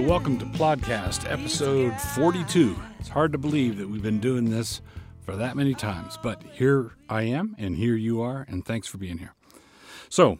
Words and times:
So, 0.00 0.06
welcome 0.06 0.38
to 0.38 0.46
Plodcast, 0.46 1.30
episode 1.30 1.92
42. 2.00 2.74
It's 2.98 3.10
hard 3.10 3.32
to 3.32 3.38
believe 3.38 3.76
that 3.76 3.86
we've 3.86 4.02
been 4.02 4.18
doing 4.18 4.48
this 4.48 4.80
for 5.20 5.36
that 5.36 5.56
many 5.56 5.74
times, 5.74 6.16
but 6.22 6.42
here 6.54 6.92
I 7.10 7.24
am, 7.24 7.54
and 7.58 7.76
here 7.76 7.96
you 7.96 8.22
are, 8.22 8.46
and 8.48 8.64
thanks 8.64 8.88
for 8.88 8.96
being 8.96 9.18
here. 9.18 9.34
So, 10.08 10.38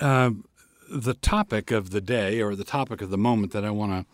uh, 0.00 0.30
the 0.90 1.14
topic 1.14 1.70
of 1.70 1.90
the 1.90 2.00
day, 2.00 2.40
or 2.42 2.56
the 2.56 2.64
topic 2.64 3.00
of 3.02 3.10
the 3.10 3.16
moment 3.16 3.52
that 3.52 3.64
I 3.64 3.70
want 3.70 4.04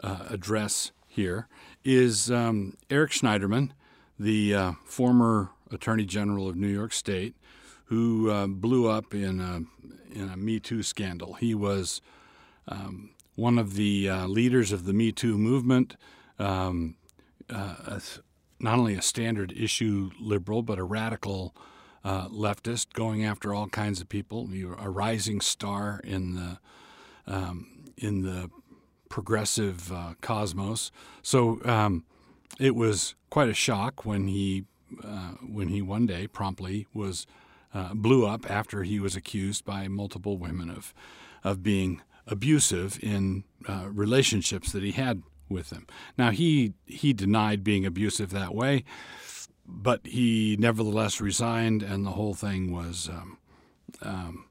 to 0.00 0.08
uh, 0.08 0.26
address 0.30 0.90
here, 1.06 1.46
is 1.84 2.30
um, 2.30 2.78
Eric 2.88 3.10
Schneiderman, 3.10 3.72
the 4.18 4.54
uh, 4.54 4.72
former 4.86 5.50
Attorney 5.70 6.06
General 6.06 6.48
of 6.48 6.56
New 6.56 6.66
York 6.66 6.94
State, 6.94 7.36
who 7.86 8.30
uh, 8.30 8.46
blew 8.46 8.88
up 8.88 9.12
in 9.12 9.38
a, 9.38 10.18
in 10.18 10.30
a 10.30 10.36
Me 10.38 10.60
Too 10.60 10.82
scandal. 10.82 11.34
He 11.34 11.54
was 11.54 12.00
um, 12.66 13.10
one 13.38 13.56
of 13.56 13.74
the 13.74 14.08
uh, 14.08 14.26
leaders 14.26 14.72
of 14.72 14.84
the 14.84 14.92
Me 14.92 15.12
Too 15.12 15.38
movement, 15.38 15.96
um, 16.40 16.96
uh, 17.48 18.00
not 18.58 18.78
only 18.80 18.94
a 18.94 19.02
standard 19.02 19.52
issue 19.56 20.10
liberal, 20.20 20.62
but 20.62 20.76
a 20.76 20.82
radical 20.82 21.54
uh, 22.04 22.26
leftist 22.28 22.92
going 22.94 23.24
after 23.24 23.54
all 23.54 23.68
kinds 23.68 24.00
of 24.00 24.08
people. 24.08 24.50
A 24.80 24.90
rising 24.90 25.40
star 25.40 26.00
in 26.02 26.34
the 26.34 26.58
um, 27.28 27.92
in 27.96 28.22
the 28.22 28.50
progressive 29.08 29.92
uh, 29.92 30.14
cosmos. 30.20 30.90
So 31.22 31.60
um, 31.64 32.04
it 32.58 32.74
was 32.74 33.14
quite 33.30 33.48
a 33.48 33.54
shock 33.54 34.04
when 34.04 34.26
he 34.26 34.64
uh, 35.04 35.34
when 35.48 35.68
he 35.68 35.80
one 35.80 36.06
day 36.06 36.26
promptly 36.26 36.88
was 36.92 37.24
uh, 37.72 37.94
blew 37.94 38.26
up 38.26 38.50
after 38.50 38.82
he 38.82 38.98
was 38.98 39.14
accused 39.14 39.64
by 39.64 39.86
multiple 39.86 40.38
women 40.38 40.70
of 40.70 40.92
of 41.44 41.62
being 41.62 42.02
abusive 42.28 42.98
in 43.02 43.44
uh, 43.68 43.86
relationships 43.90 44.72
that 44.72 44.82
he 44.82 44.92
had 44.92 45.22
with 45.48 45.70
them. 45.70 45.86
Now 46.16 46.30
he 46.30 46.74
he 46.86 47.12
denied 47.12 47.64
being 47.64 47.86
abusive 47.86 48.30
that 48.30 48.54
way, 48.54 48.84
but 49.66 50.06
he 50.06 50.56
nevertheless 50.58 51.20
resigned, 51.20 51.82
and 51.82 52.06
the 52.06 52.10
whole 52.10 52.34
thing 52.34 52.70
was 52.72 53.08
um, 53.08 53.38
um, 54.02 54.44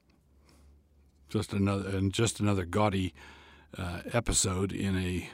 just 1.30 1.54
another 1.54 1.90
and 1.90 2.12
just 2.14 2.40
another 2.40 2.66
gaudy 2.66 3.14
uh, 3.78 4.02
episode 4.12 4.72
in 4.72 4.98
a 4.98 5.30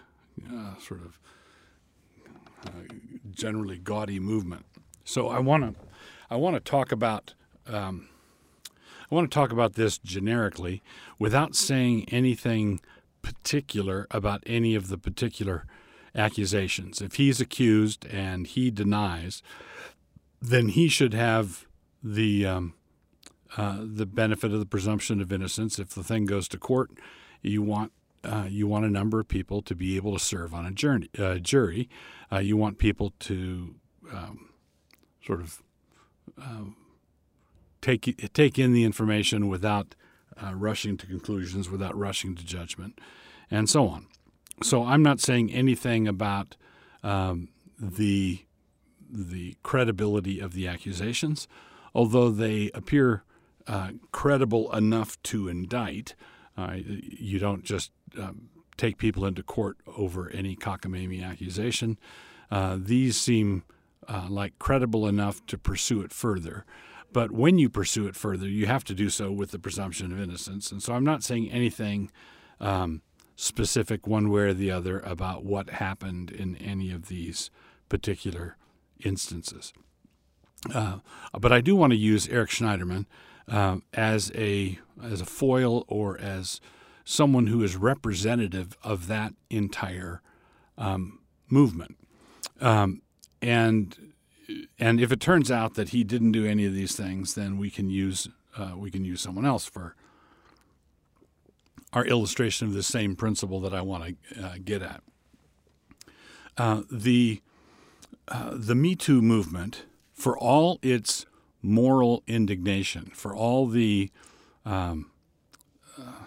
uh, 0.54 0.78
sort 0.80 1.02
of 1.02 1.20
uh, 2.68 2.94
generally 3.32 3.78
gaudy 3.78 4.20
movement. 4.20 4.66
So 5.06 5.30
I 5.30 5.40
want 5.40 5.64
to 5.64 5.82
I 6.30 6.36
want 6.36 6.56
to 6.56 6.60
talk 6.60 6.92
about. 6.92 7.34
Um, 7.66 8.10
I 9.14 9.16
want 9.16 9.30
to 9.30 9.36
talk 9.36 9.52
about 9.52 9.74
this 9.74 10.00
generically 10.00 10.82
without 11.20 11.56
saying 11.56 12.06
anything 12.10 12.82
particular 13.22 14.08
about 14.10 14.42
any 14.48 14.74
of 14.74 14.88
the 14.88 14.98
particular 14.98 15.68
accusations. 16.16 17.00
If 17.00 17.16
he's 17.16 17.40
accused 17.40 18.08
and 18.08 18.48
he 18.48 18.72
denies, 18.72 19.44
then 20.42 20.70
he 20.70 20.88
should 20.88 21.14
have 21.14 21.68
the 22.02 22.48
um, 22.48 22.74
uh, 23.56 23.82
the 23.84 24.08
benefit 24.08 24.52
of 24.52 24.60
the 24.60 24.66
presumption 24.66 25.22
of 25.22 25.32
innocence. 25.32 25.78
If 25.78 25.90
the 25.90 26.04
thing 26.04 26.26
goes 26.26 26.48
to 26.48 26.58
court, 26.58 26.90
you 27.44 27.62
want 27.62 27.92
uh, 28.24 28.48
you 28.50 28.66
want 28.66 28.86
a 28.86 28.90
number 28.90 29.20
of 29.20 29.28
people 29.28 29.62
to 29.62 29.76
be 29.76 29.96
able 29.96 30.14
to 30.14 30.20
serve 30.20 30.56
on 30.56 30.66
a 30.66 30.72
journey, 30.72 31.12
uh, 31.20 31.36
jury. 31.36 31.88
Uh, 32.32 32.40
you 32.40 32.58
want 32.58 32.80
people 32.80 33.14
to 33.20 33.76
um, 34.12 34.50
sort 35.24 35.40
of 35.40 35.62
um, 36.42 36.78
take 37.84 38.34
take 38.34 38.58
in 38.58 38.74
the 38.74 38.84
information 38.84 39.48
without 39.48 39.94
uh, 40.42 40.54
rushing 40.56 40.98
to 40.98 41.06
conclusions, 41.06 41.70
without 41.70 41.96
rushing 41.96 42.34
to 42.36 42.44
judgment, 42.44 43.00
and 43.52 43.70
so 43.70 43.88
on. 43.88 44.08
So 44.64 44.84
I'm 44.84 45.04
not 45.04 45.20
saying 45.20 45.52
anything 45.52 46.08
about 46.08 46.56
um, 47.04 47.50
the 47.80 48.46
the 49.12 49.58
credibility 49.62 50.40
of 50.40 50.54
the 50.54 50.68
accusations, 50.68 51.48
although 51.94 52.30
they 52.30 52.72
appear 52.74 53.24
uh, 53.68 53.92
credible 54.12 54.74
enough 54.76 55.22
to 55.24 55.48
indict. 55.48 56.16
Uh, 56.58 56.78
you 56.86 57.40
don't 57.40 57.64
just 57.64 57.92
um, 58.18 58.50
take 58.78 58.98
people 58.98 59.26
into 59.26 59.44
court 59.44 59.78
over 59.98 60.30
any 60.30 60.56
cockamamie 60.56 61.24
accusation. 61.24 62.00
Uh, 62.50 62.78
these 62.80 63.18
seem 63.20 63.64
uh, 64.08 64.28
like 64.30 64.58
credible 64.60 65.08
enough 65.08 65.46
to 65.48 65.58
pursue 65.58 66.02
it 66.02 66.12
further. 66.12 66.66
But 67.14 67.32
when 67.32 67.60
you 67.60 67.70
pursue 67.70 68.08
it 68.08 68.16
further, 68.16 68.48
you 68.48 68.66
have 68.66 68.84
to 68.86 68.94
do 68.94 69.10
so 69.10 69.32
with 69.32 69.52
the 69.52 69.60
presumption 69.60 70.12
of 70.12 70.20
innocence. 70.20 70.72
And 70.72 70.82
so 70.82 70.94
I'm 70.94 71.04
not 71.04 71.24
saying 71.24 71.52
anything 71.52 72.12
um, 72.60 73.02
specific 73.36 74.08
one 74.08 74.30
way 74.30 74.42
or 74.42 74.54
the 74.54 74.72
other 74.72 75.00
about 75.00 75.46
what 75.46 75.70
happened 75.70 76.32
in 76.32 76.56
any 76.58 76.92
of 76.92 77.08
these 77.08 77.50
particular 77.90 78.58
instances. 79.04 79.74
Uh, 80.74 81.00
but 81.40 81.52
I 81.52 81.62
do 81.62 81.76
want 81.76 81.92
to 81.92 81.98
use 81.98 82.28
Eric 82.30 82.50
Schneiderman 82.50 83.06
uh, 83.48 83.78
as 83.94 84.32
a 84.36 84.80
as 85.04 85.22
a 85.22 85.26
foil 85.26 85.84
or 85.88 86.18
as 86.20 86.62
someone 87.04 87.48
who 87.48 87.62
is 87.64 87.76
representative 87.76 88.78
of 88.82 89.08
that 89.08 89.34
entire 89.50 90.22
um, 90.78 91.20
movement. 91.50 91.98
Um, 92.62 93.02
and 93.42 94.13
and 94.80 95.00
if 95.00 95.12
it 95.12 95.20
turns 95.20 95.52
out 95.52 95.76
that 95.76 95.90
he 95.90 96.04
didn't 96.04 96.32
do 96.32 96.46
any 96.46 96.66
of 96.66 96.74
these 96.74 96.96
things, 96.96 97.36
then 97.36 97.58
we 97.58 97.70
can 97.70 97.90
use 97.90 98.28
uh, 98.58 98.74
we 98.76 98.92
can 98.92 99.04
use 99.04 99.22
someone 99.22 99.46
else 99.46 99.66
for 99.66 99.96
our 101.92 102.06
illustration 102.06 102.68
of 102.68 102.74
the 102.74 102.84
same 102.84 103.16
principle 103.16 103.60
that 103.62 103.74
I 103.74 103.82
want 103.82 104.18
to 104.34 104.44
uh, 104.44 104.56
get 104.64 104.82
at. 104.82 105.02
Uh, 106.58 106.82
the 106.92 107.42
uh, 108.28 108.52
the 108.54 108.76
Me 108.76 108.96
Too 108.96 109.22
movement, 109.22 109.86
for 110.14 110.38
all 110.38 110.80
its 110.82 111.26
moral 111.62 112.24
indignation, 112.28 113.12
for 113.14 113.36
all 113.36 113.68
the 113.68 114.12
um, 114.66 115.12
uh, 115.98 116.26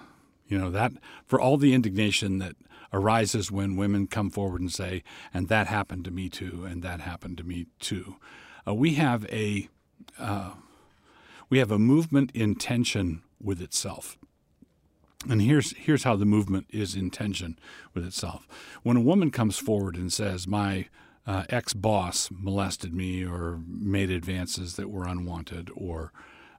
you 0.48 0.58
know 0.58 0.70
that 0.70 0.92
for 1.26 1.40
all 1.40 1.56
the 1.56 1.74
indignation 1.74 2.38
that 2.38 2.56
arises 2.92 3.50
when 3.50 3.76
women 3.76 4.06
come 4.06 4.30
forward 4.30 4.60
and 4.60 4.72
say, 4.72 5.02
and 5.34 5.48
that 5.48 5.66
happened 5.66 6.04
to 6.04 6.10
me 6.10 6.28
too, 6.28 6.66
and 6.68 6.82
that 6.82 7.00
happened 7.00 7.36
to 7.38 7.44
me 7.44 7.66
too. 7.78 8.16
Uh, 8.66 8.74
we 8.74 8.94
have 8.94 9.26
a 9.26 9.68
uh, 10.18 10.52
we 11.48 11.58
have 11.58 11.70
a 11.70 11.78
movement 11.78 12.30
in 12.34 12.54
tension 12.54 13.22
with 13.40 13.60
itself. 13.60 14.16
And 15.28 15.42
here's 15.42 15.76
here's 15.76 16.04
how 16.04 16.16
the 16.16 16.24
movement 16.24 16.66
is 16.70 16.94
in 16.94 17.10
tension 17.10 17.58
with 17.94 18.04
itself. 18.04 18.46
When 18.82 18.96
a 18.96 19.02
woman 19.02 19.30
comes 19.30 19.58
forward 19.58 19.96
and 19.96 20.12
says, 20.12 20.46
"My 20.46 20.88
uh, 21.26 21.44
ex 21.48 21.72
boss 21.72 22.28
molested 22.30 22.94
me 22.94 23.24
or 23.24 23.60
made 23.66 24.10
advances 24.10 24.76
that 24.76 24.90
were 24.90 25.06
unwanted," 25.06 25.70
or 25.74 26.12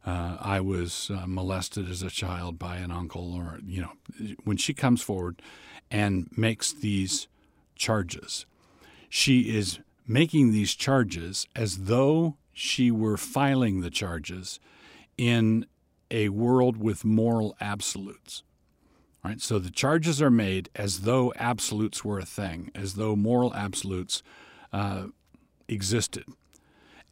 uh, 0.07 0.37
I 0.39 0.61
was 0.61 1.11
uh, 1.11 1.25
molested 1.27 1.89
as 1.89 2.01
a 2.01 2.09
child 2.09 2.57
by 2.57 2.77
an 2.77 2.91
uncle, 2.91 3.33
or 3.35 3.59
you 3.65 3.81
know, 3.81 4.35
when 4.45 4.55
she 4.55 4.73
comes 4.73 5.01
forward 5.01 5.41
and 5.91 6.29
makes 6.35 6.71
these 6.71 7.27
charges. 7.75 8.45
She 9.09 9.55
is 9.55 9.79
making 10.07 10.51
these 10.51 10.73
charges 10.73 11.45
as 11.55 11.85
though 11.85 12.37
she 12.53 12.89
were 12.89 13.17
filing 13.17 13.81
the 13.81 13.89
charges 13.89 14.61
in 15.17 15.65
a 16.09 16.29
world 16.29 16.77
with 16.77 17.03
moral 17.03 17.57
absolutes. 17.59 18.43
Right? 19.25 19.41
So 19.41 19.59
the 19.59 19.71
charges 19.71 20.21
are 20.21 20.31
made 20.31 20.69
as 20.73 21.01
though 21.01 21.33
absolutes 21.35 22.05
were 22.05 22.19
a 22.19 22.25
thing, 22.25 22.71
as 22.73 22.93
though 22.93 23.17
moral 23.17 23.53
absolutes 23.53 24.23
uh, 24.71 25.07
existed. 25.67 26.23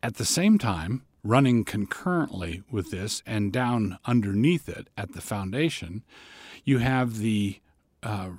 At 0.01 0.15
the 0.15 0.24
same 0.24 0.57
time, 0.57 1.03
running 1.25 1.66
concurrently 1.66 2.62
with 2.69 2.92
this 2.92 3.24
and 3.25 3.51
down 3.51 3.98
underneath 4.06 4.69
it 4.69 4.88
at 4.95 5.13
the 5.13 5.22
foundation, 5.22 6.04
you 6.63 6.77
have 6.77 7.18
the 7.18 7.60
uh, 8.04 8.30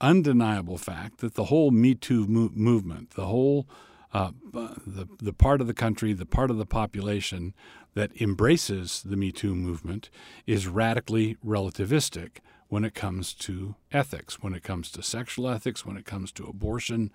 undeniable 0.00 0.78
fact 0.78 1.18
that 1.18 1.34
the 1.34 1.44
whole 1.44 1.70
Me 1.70 1.94
Too 1.94 2.26
mo- 2.26 2.50
movement, 2.54 3.10
the 3.10 3.26
whole 3.26 3.68
uh, 4.12 4.30
the 4.52 5.06
the 5.20 5.32
part 5.32 5.60
of 5.60 5.66
the 5.66 5.74
country, 5.74 6.12
the 6.12 6.26
part 6.26 6.50
of 6.50 6.56
the 6.56 6.66
population 6.66 7.52
that 7.94 8.10
embraces 8.20 9.02
the 9.02 9.16
Me 9.16 9.30
Too 9.30 9.54
movement 9.54 10.08
is 10.46 10.66
radically 10.66 11.36
relativistic 11.44 12.38
when 12.68 12.84
it 12.84 12.94
comes 12.94 13.34
to 13.34 13.74
ethics, 13.92 14.42
when 14.42 14.54
it 14.54 14.62
comes 14.62 14.90
to 14.92 15.02
sexual 15.02 15.48
ethics, 15.48 15.84
when 15.84 15.96
it 15.96 16.06
comes 16.06 16.32
to 16.32 16.46
abortion 16.46 17.12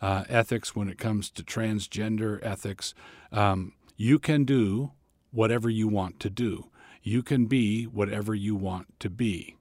uh, 0.00 0.24
ethics, 0.28 0.76
when 0.76 0.88
it 0.88 0.98
comes 0.98 1.30
to 1.30 1.42
transgender 1.42 2.38
ethics. 2.42 2.94
Um, 3.32 3.72
you 4.02 4.18
can 4.18 4.44
do 4.44 4.90
whatever 5.30 5.70
you 5.70 5.86
want 5.86 6.18
to 6.18 6.28
do. 6.28 6.70
You 7.04 7.22
can 7.22 7.46
be 7.46 7.84
whatever 7.84 8.34
you 8.34 8.56
want 8.56 8.98
to 8.98 9.08
be. 9.08 9.54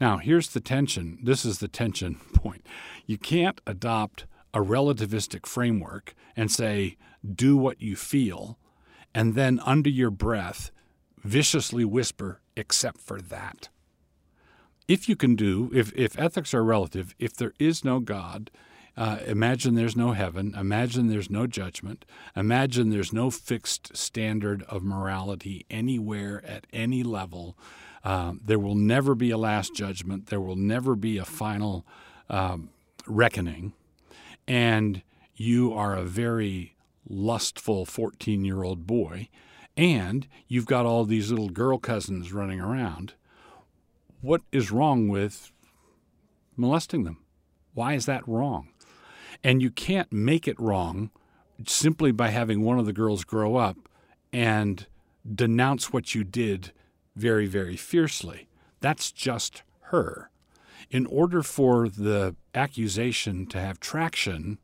Now, 0.00 0.18
here's 0.18 0.50
the 0.50 0.60
tension. 0.60 1.18
This 1.24 1.44
is 1.44 1.58
the 1.58 1.66
tension 1.66 2.14
point. 2.34 2.64
You 3.04 3.18
can't 3.18 3.60
adopt 3.66 4.26
a 4.54 4.60
relativistic 4.60 5.44
framework 5.44 6.14
and 6.36 6.52
say, 6.52 6.98
do 7.34 7.56
what 7.56 7.82
you 7.82 7.96
feel, 7.96 8.58
and 9.12 9.34
then 9.34 9.60
under 9.66 9.90
your 9.90 10.10
breath 10.12 10.70
viciously 11.24 11.84
whisper, 11.84 12.40
except 12.56 13.00
for 13.00 13.20
that. 13.20 13.70
if 14.88 15.08
you 15.08 15.16
can 15.16 15.36
do, 15.36 15.70
if, 15.74 15.92
if 15.94 16.18
ethics 16.18 16.54
are 16.54 16.64
relative, 16.64 17.14
if 17.18 17.34
there 17.34 17.54
is 17.58 17.84
no 17.84 18.00
God, 18.00 18.50
uh, 19.00 19.16
imagine 19.26 19.76
there's 19.76 19.96
no 19.96 20.12
heaven. 20.12 20.54
Imagine 20.54 21.06
there's 21.06 21.30
no 21.30 21.46
judgment. 21.46 22.04
Imagine 22.36 22.90
there's 22.90 23.14
no 23.14 23.30
fixed 23.30 23.96
standard 23.96 24.62
of 24.64 24.82
morality 24.82 25.64
anywhere 25.70 26.44
at 26.46 26.66
any 26.70 27.02
level. 27.02 27.56
Uh, 28.04 28.34
there 28.44 28.58
will 28.58 28.74
never 28.74 29.14
be 29.14 29.30
a 29.30 29.38
last 29.38 29.74
judgment. 29.74 30.26
There 30.26 30.40
will 30.40 30.54
never 30.54 30.94
be 30.94 31.16
a 31.16 31.24
final 31.24 31.86
um, 32.28 32.68
reckoning. 33.06 33.72
And 34.46 35.00
you 35.34 35.72
are 35.72 35.96
a 35.96 36.02
very 36.02 36.76
lustful 37.08 37.86
14 37.86 38.44
year 38.44 38.62
old 38.62 38.86
boy, 38.86 39.30
and 39.78 40.28
you've 40.46 40.66
got 40.66 40.84
all 40.84 41.06
these 41.06 41.30
little 41.30 41.48
girl 41.48 41.78
cousins 41.78 42.34
running 42.34 42.60
around. 42.60 43.14
What 44.20 44.42
is 44.52 44.70
wrong 44.70 45.08
with 45.08 45.52
molesting 46.54 47.04
them? 47.04 47.24
Why 47.72 47.94
is 47.94 48.04
that 48.04 48.28
wrong? 48.28 48.69
And 49.42 49.62
you 49.62 49.70
can't 49.70 50.12
make 50.12 50.46
it 50.46 50.60
wrong 50.60 51.10
simply 51.66 52.12
by 52.12 52.28
having 52.28 52.62
one 52.62 52.78
of 52.78 52.86
the 52.86 52.92
girls 52.92 53.24
grow 53.24 53.56
up 53.56 53.76
and 54.32 54.86
denounce 55.34 55.92
what 55.92 56.14
you 56.14 56.24
did 56.24 56.72
very, 57.16 57.46
very 57.46 57.76
fiercely. 57.76 58.48
That's 58.80 59.12
just 59.12 59.62
her. 59.84 60.30
In 60.90 61.06
order 61.06 61.42
for 61.42 61.88
the 61.88 62.34
accusation 62.54 63.46
to 63.46 63.60
have 63.60 63.80
traction, 63.80 64.58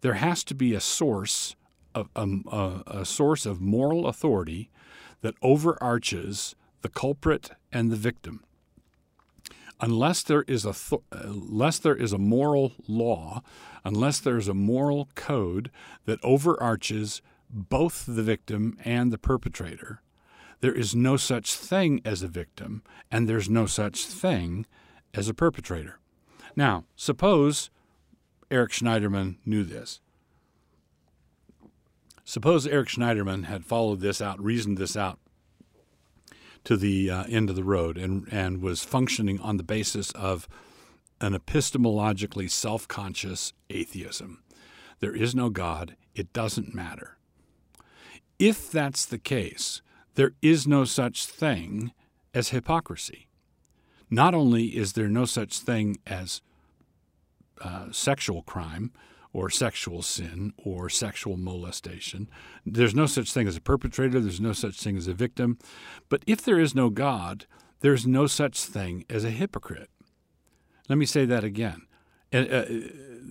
there 0.00 0.14
has 0.14 0.44
to 0.44 0.54
be 0.54 0.74
a 0.74 0.80
source 0.80 1.56
of 1.94 2.08
um, 2.14 2.44
a, 2.50 2.82
a 3.00 3.04
source 3.04 3.46
of 3.46 3.60
moral 3.60 4.06
authority 4.06 4.70
that 5.22 5.34
overarches 5.42 6.54
the 6.82 6.88
culprit 6.88 7.50
and 7.72 7.90
the 7.90 7.96
victim. 7.96 8.44
Unless 9.80 10.24
there 10.24 10.42
is 10.48 10.64
a 10.64 10.72
th- 10.72 11.02
unless 11.12 11.78
there 11.78 11.94
is 11.94 12.12
a 12.12 12.18
moral 12.18 12.72
law, 12.88 13.42
unless 13.84 14.18
there's 14.18 14.48
a 14.48 14.54
moral 14.54 15.08
code 15.14 15.70
that 16.04 16.18
overarches 16.24 17.22
both 17.48 18.04
the 18.06 18.22
victim 18.22 18.76
and 18.84 19.12
the 19.12 19.18
perpetrator, 19.18 20.02
there 20.60 20.74
is 20.74 20.96
no 20.96 21.16
such 21.16 21.54
thing 21.54 22.00
as 22.04 22.22
a 22.22 22.28
victim, 22.28 22.82
and 23.10 23.28
there's 23.28 23.48
no 23.48 23.66
such 23.66 24.06
thing 24.06 24.66
as 25.14 25.28
a 25.28 25.34
perpetrator. 25.34 26.00
Now, 26.56 26.84
suppose 26.96 27.70
Eric 28.50 28.72
Schneiderman 28.72 29.36
knew 29.46 29.62
this. 29.62 30.00
Suppose 32.24 32.66
Eric 32.66 32.88
Schneiderman 32.88 33.44
had 33.44 33.64
followed 33.64 34.00
this 34.00 34.20
out, 34.20 34.42
reasoned 34.42 34.76
this 34.76 34.96
out 34.96 35.20
to 36.68 36.76
the 36.76 37.10
uh, 37.10 37.24
end 37.30 37.48
of 37.48 37.56
the 37.56 37.64
road, 37.64 37.96
and, 37.96 38.28
and 38.30 38.60
was 38.60 38.84
functioning 38.84 39.40
on 39.40 39.56
the 39.56 39.62
basis 39.62 40.10
of 40.10 40.46
an 41.18 41.32
epistemologically 41.32 42.50
self 42.50 42.86
conscious 42.86 43.54
atheism. 43.70 44.42
There 45.00 45.16
is 45.16 45.34
no 45.34 45.48
God, 45.48 45.96
it 46.14 46.30
doesn't 46.34 46.74
matter. 46.74 47.16
If 48.38 48.70
that's 48.70 49.06
the 49.06 49.16
case, 49.16 49.80
there 50.14 50.32
is 50.42 50.66
no 50.66 50.84
such 50.84 51.24
thing 51.24 51.92
as 52.34 52.50
hypocrisy. 52.50 53.28
Not 54.10 54.34
only 54.34 54.76
is 54.76 54.92
there 54.92 55.08
no 55.08 55.24
such 55.24 55.60
thing 55.60 55.96
as 56.06 56.42
uh, 57.62 57.86
sexual 57.92 58.42
crime 58.42 58.92
or 59.32 59.50
sexual 59.50 60.02
sin 60.02 60.52
or 60.56 60.88
sexual 60.88 61.36
molestation, 61.36 62.28
there's 62.64 62.94
no 62.94 63.06
such 63.06 63.32
thing 63.32 63.46
as 63.46 63.56
a 63.56 63.60
perpetrator, 63.60 64.20
there's 64.20 64.40
no 64.40 64.52
such 64.52 64.80
thing 64.80 64.96
as 64.96 65.08
a 65.08 65.14
victim. 65.14 65.58
But 66.08 66.22
if 66.26 66.42
there 66.42 66.58
is 66.58 66.74
no 66.74 66.90
God, 66.90 67.46
there's 67.80 68.06
no 68.06 68.26
such 68.26 68.64
thing 68.64 69.04
as 69.08 69.24
a 69.24 69.30
hypocrite. 69.30 69.90
Let 70.88 70.98
me 70.98 71.06
say 71.06 71.24
that 71.26 71.44
again. 71.44 71.82
Uh, 72.32 72.64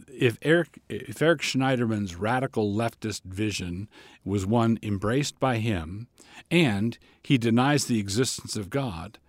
if 0.08 0.40
Eric, 0.42 0.80
if 0.90 1.22
Eric 1.22 1.42
Schneiderman's 1.42 2.16
radical 2.16 2.74
leftist 2.74 3.24
vision 3.24 3.88
was 4.26 4.46
one 4.46 4.80
embraced 4.82 5.40
by 5.40 5.58
him, 5.58 6.08
and 6.50 6.98
he 7.22 7.38
denies 7.38 7.86
the 7.86 8.00
existence 8.00 8.56
of 8.56 8.70
God, 8.70 9.20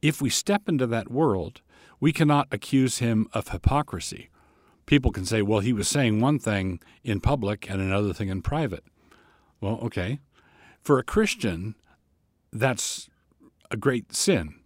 if 0.00 0.22
we 0.22 0.30
step 0.30 0.68
into 0.68 0.86
that 0.86 1.10
world, 1.10 1.60
we 1.98 2.12
cannot 2.12 2.48
accuse 2.50 2.98
him 2.98 3.28
of 3.34 3.48
hypocrisy. 3.48 4.30
People 4.90 5.12
can 5.12 5.24
say, 5.24 5.40
well, 5.40 5.60
he 5.60 5.72
was 5.72 5.86
saying 5.86 6.20
one 6.20 6.40
thing 6.40 6.80
in 7.04 7.20
public 7.20 7.70
and 7.70 7.80
another 7.80 8.12
thing 8.12 8.28
in 8.28 8.42
private. 8.42 8.82
Well, 9.60 9.78
okay. 9.84 10.18
For 10.82 10.98
a 10.98 11.04
Christian, 11.04 11.76
that's 12.52 13.08
a 13.70 13.76
great 13.76 14.12
sin 14.12 14.56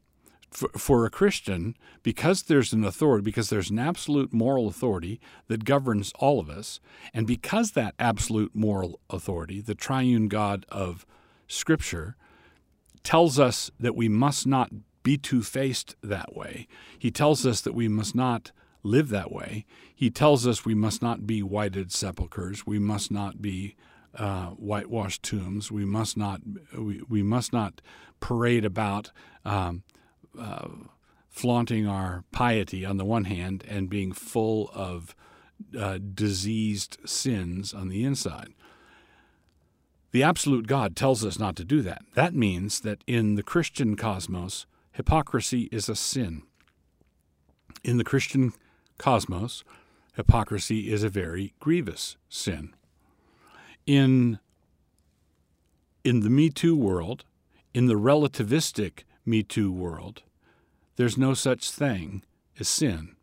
for, 0.51 0.71
for 0.79 1.05
a 1.05 1.11
Christian, 1.11 1.77
because 2.03 2.45
there's 2.45 2.73
an 2.73 2.85
authority, 2.85 3.23
because 3.23 3.51
there's 3.51 3.69
an 3.69 3.79
absolute 3.79 4.33
moral 4.33 4.67
authority 4.67 5.21
that 5.49 5.67
governs 5.67 6.11
all 6.19 6.41
of 6.41 6.49
us, 6.49 6.81
and 7.13 7.27
because 7.27 7.73
that 7.73 7.95
absolute 7.99 8.53
moral 8.55 9.01
authority, 9.11 9.61
the 9.61 9.75
triune 9.75 10.29
God 10.29 10.65
of 10.71 11.05
Scripture, 11.49 12.17
tells 13.03 13.39
us 13.39 13.71
that 13.79 13.95
we 13.95 14.09
must 14.09 14.47
not 14.47 14.71
be 15.03 15.19
two 15.19 15.43
faced 15.43 15.97
that 16.03 16.35
way, 16.35 16.67
he 16.99 17.11
tells 17.11 17.45
us 17.45 17.61
that 17.61 17.75
we 17.75 17.89
must 17.89 18.15
not 18.15 18.53
live 18.85 19.09
that 19.09 19.33
way. 19.33 19.67
He 19.93 20.11
tells 20.11 20.47
us 20.47 20.65
we 20.65 20.75
must 20.75 21.03
not 21.03 21.27
be 21.27 21.43
whited 21.43 21.91
sepulchres, 21.91 22.65
we 22.65 22.79
must 22.79 23.11
not 23.11 23.43
be 23.43 23.75
uh, 24.17 24.51
whitewashed 24.51 25.23
tombs. 25.23 25.73
We 25.73 25.85
must 25.85 26.17
not 26.17 26.41
we, 26.77 27.03
we 27.09 27.23
must 27.23 27.53
not 27.53 27.81
parade 28.21 28.65
about 28.65 29.11
um, 29.45 29.83
uh, 30.39 30.69
flaunting 31.29 31.87
our 31.89 32.25
piety 32.31 32.85
on 32.85 32.97
the 32.97 33.05
one 33.05 33.25
hand 33.25 33.65
and 33.69 33.91
being 33.91 34.13
full 34.13 34.71
of 34.73 35.17
uh, 35.79 35.99
diseased 36.15 36.99
sins 37.05 37.75
on 37.75 37.89
the 37.89 38.05
inside. 38.05 38.55
The 40.13 40.23
absolute 40.23 40.69
God 40.69 40.95
tells 40.95 41.25
us 41.25 41.41
not 41.41 41.57
to 41.57 41.65
do 41.65 41.83
that. 41.83 42.03
That 42.15 42.35
means 42.35 42.81
that 42.81 43.03
in 43.07 43.35
the 43.35 43.43
Christian 43.43 43.97
cosmos, 43.97 44.67
hypocrisy 44.93 45.69
is 45.73 45.89
a 45.89 45.97
sin. 45.97 46.43
In 47.83 47.99
the 47.99 48.05
Christian 48.05 48.53
cosmos, 48.99 49.65
hypocrisy 50.15 50.93
is 50.93 51.03
a 51.03 51.09
very 51.09 51.55
grievous 51.61 52.17
sin. 52.29 52.75
In, 53.87 54.39
in 56.05 56.21
the 56.21 56.31
Me 56.31 56.51
Too 56.51 56.77
world, 56.77 57.25
in 57.73 57.87
the 57.87 57.95
relativistic 57.95 59.05
me 59.27 59.43
Too 59.43 59.73
world, 59.73 60.23
there's 60.97 61.19
no 61.19 61.35
such 61.35 61.71
thing 61.71 62.23
as 62.59 62.69
sin. 62.69 63.17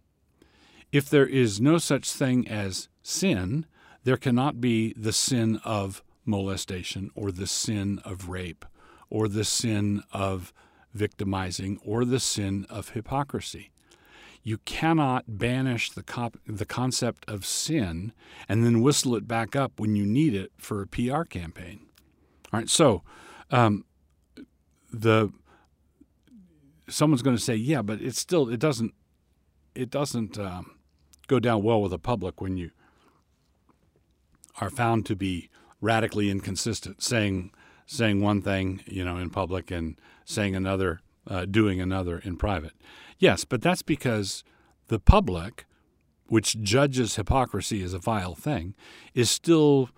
If 0.91 1.09
there 1.09 1.27
is 1.27 1.61
no 1.61 1.77
such 1.77 2.11
thing 2.11 2.47
as 2.47 2.89
sin, 3.01 3.65
there 4.03 4.17
cannot 4.17 4.59
be 4.59 4.93
the 4.97 5.13
sin 5.13 5.59
of 5.63 6.03
molestation 6.25 7.09
or 7.15 7.31
the 7.31 7.47
sin 7.47 7.99
of 8.03 8.29
rape 8.29 8.65
or 9.09 9.27
the 9.27 9.45
sin 9.45 10.03
of 10.11 10.53
victimizing 10.93 11.79
or 11.85 12.03
the 12.03 12.19
sin 12.19 12.65
of 12.69 12.89
hypocrisy. 12.89 13.71
You 14.43 14.57
cannot 14.59 15.25
banish 15.27 15.91
the, 15.91 16.03
cop- 16.03 16.37
the 16.47 16.65
concept 16.65 17.29
of 17.29 17.45
sin 17.45 18.11
and 18.49 18.65
then 18.65 18.81
whistle 18.81 19.15
it 19.15 19.27
back 19.27 19.55
up 19.55 19.79
when 19.79 19.95
you 19.95 20.05
need 20.05 20.33
it 20.33 20.51
for 20.57 20.81
a 20.81 20.87
PR 20.87 21.23
campaign. 21.23 21.81
All 22.51 22.59
right, 22.59 22.69
so 22.69 23.03
um, 23.51 23.85
the 24.91 25.31
someone's 26.89 27.21
going 27.21 27.37
to 27.37 27.41
say, 27.41 27.55
yeah, 27.55 27.81
but 27.81 28.01
it's 28.01 28.19
still 28.19 28.49
it 28.49 28.59
doesn't 28.59 28.93
it 29.75 29.89
doesn't 29.89 30.37
um, 30.37 30.75
go 31.27 31.39
down 31.39 31.63
well 31.63 31.81
with 31.81 31.91
the 31.91 31.99
public 31.99 32.41
when 32.41 32.57
you 32.57 32.71
are 34.59 34.69
found 34.69 35.05
to 35.05 35.15
be 35.15 35.49
radically 35.79 36.29
inconsistent, 36.29 37.01
saying 37.01 37.51
saying 37.85 38.21
one 38.21 38.41
thing 38.41 38.83
you 38.85 39.05
know 39.05 39.17
in 39.17 39.29
public 39.29 39.71
and 39.71 39.99
saying 40.25 40.55
another, 40.55 41.01
uh, 41.27 41.45
doing 41.45 41.79
another 41.79 42.19
in 42.19 42.37
private. 42.37 42.73
Yes, 43.21 43.45
but 43.45 43.61
that's 43.61 43.83
because 43.83 44.43
the 44.87 44.99
public, 44.99 45.67
which 46.25 46.59
judges 46.59 47.17
hypocrisy 47.17 47.83
as 47.83 47.93
a 47.93 47.99
vile 47.99 48.33
thing, 48.33 48.73
is 49.13 49.29
still 49.29 49.91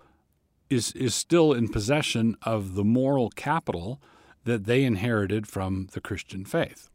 is 0.68 0.92
is 0.92 1.14
still 1.14 1.54
in 1.54 1.68
possession 1.68 2.36
of 2.42 2.74
the 2.74 2.84
moral 2.84 3.30
capital 3.30 4.00
that 4.44 4.64
they 4.64 4.84
inherited 4.84 5.46
from 5.46 5.88
the 5.92 6.02
Christian 6.02 6.44
faith. 6.44 6.90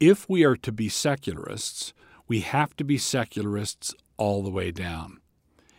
If 0.00 0.26
we 0.26 0.42
are 0.42 0.56
to 0.56 0.72
be 0.72 0.88
secularists, 0.88 1.92
we 2.26 2.40
have 2.40 2.74
to 2.76 2.84
be 2.84 2.96
secularists 2.96 3.94
all 4.16 4.42
the 4.42 4.50
way 4.50 4.70
down. 4.70 5.18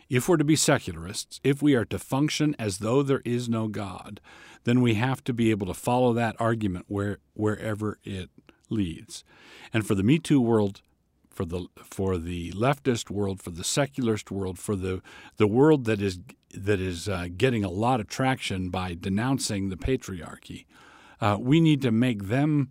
If 0.08 0.28
we're 0.28 0.36
to 0.36 0.44
be 0.44 0.56
secularists, 0.56 1.40
if 1.42 1.60
we 1.60 1.74
are 1.74 1.84
to 1.86 1.98
function 1.98 2.54
as 2.60 2.78
though 2.78 3.02
there 3.02 3.22
is 3.24 3.48
no 3.48 3.66
God, 3.66 4.20
then 4.62 4.80
we 4.80 4.94
have 4.94 5.24
to 5.24 5.32
be 5.32 5.50
able 5.50 5.66
to 5.66 5.74
follow 5.74 6.12
that 6.12 6.36
argument 6.38 6.84
where, 6.88 7.18
wherever 7.34 7.98
it 8.04 8.30
leads. 8.70 9.24
And 9.72 9.86
for 9.86 9.94
the 9.94 10.02
Me 10.02 10.18
Too 10.18 10.40
world, 10.40 10.82
for 11.30 11.44
the 11.44 11.66
for 11.84 12.18
the 12.18 12.50
leftist 12.52 13.10
world, 13.10 13.40
for 13.40 13.50
the 13.50 13.64
secularist 13.64 14.30
world, 14.30 14.58
for 14.58 14.74
the 14.74 15.00
the 15.36 15.46
world 15.46 15.84
that 15.84 16.00
is 16.00 16.18
that 16.52 16.80
is 16.80 17.08
uh, 17.08 17.28
getting 17.36 17.64
a 17.64 17.70
lot 17.70 18.00
of 18.00 18.08
traction 18.08 18.70
by 18.70 18.94
denouncing 18.94 19.68
the 19.68 19.76
patriarchy. 19.76 20.64
Uh, 21.20 21.36
we 21.38 21.60
need 21.60 21.82
to 21.82 21.92
make 21.92 22.24
them 22.24 22.70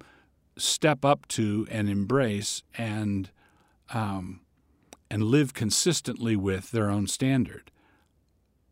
step 0.57 1.05
up 1.05 1.27
to 1.27 1.67
and 1.69 1.89
embrace 1.89 2.63
and 2.77 3.29
um, 3.93 4.41
and 5.09 5.23
live 5.23 5.53
consistently 5.53 6.35
with 6.35 6.71
their 6.71 6.89
own 6.89 7.07
standard. 7.07 7.71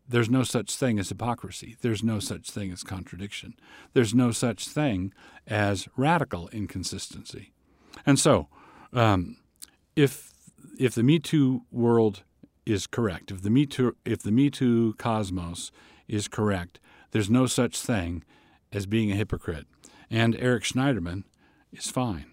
There's 0.08 0.30
no 0.30 0.42
such 0.44 0.74
thing 0.74 0.98
as 0.98 1.08
hypocrisy. 1.08 1.76
There's 1.80 2.02
no 2.02 2.20
such 2.20 2.50
thing 2.50 2.70
as 2.70 2.82
contradiction. 2.82 3.54
There's 3.92 4.14
no 4.14 4.30
such 4.30 4.68
thing 4.68 5.12
as 5.46 5.88
radical 5.96 6.48
inconsistency. 6.48 7.52
And 8.04 8.18
so, 8.18 8.48
um, 8.92 9.38
if 9.96 10.32
if 10.78 10.94
the 10.94 11.02
Me 11.02 11.18
Too 11.18 11.62
world 11.72 12.22
is 12.64 12.86
correct, 12.86 13.30
if 13.30 13.42
the 13.42 13.50
Me 13.50 13.66
Too 13.66 13.96
if 14.04 14.22
the 14.22 14.30
Me 14.30 14.50
Too 14.50 14.94
cosmos 14.98 15.72
is 16.06 16.28
correct, 16.28 16.78
there's 17.10 17.30
no 17.30 17.46
such 17.46 17.80
thing 17.80 18.22
as 18.72 18.86
being 18.86 19.10
a 19.10 19.16
hypocrite. 19.16 19.66
And 20.10 20.36
Eric 20.38 20.62
Schneiderman 20.62 21.24
is 21.72 21.90
fine. 21.90 22.26